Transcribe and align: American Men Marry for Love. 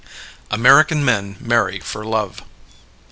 American 0.49 1.05
Men 1.05 1.37
Marry 1.39 1.79
for 1.79 2.03
Love. 2.03 2.41